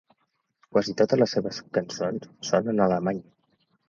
[0.77, 3.21] Quasi totes les seves cançons són en alemany.